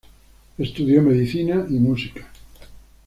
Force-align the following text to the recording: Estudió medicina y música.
Estudió 0.57 1.03
medicina 1.03 1.63
y 1.69 1.73
música. 1.73 2.27